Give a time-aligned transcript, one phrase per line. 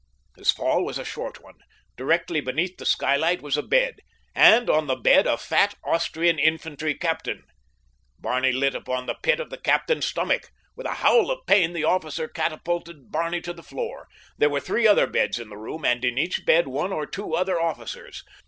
[0.35, 1.59] His fall was a short one.
[1.95, 3.99] Directly beneath the skylight was a bed,
[4.33, 7.43] and on the bed a fat Austrian infantry captain.
[8.17, 10.49] Barney lit upon the pit of the captain's stomach.
[10.75, 14.07] With a howl of pain the officer catapulted Barney to the floor.
[14.39, 17.35] There were three other beds in the room, and in each bed one or two
[17.35, 18.23] other officers.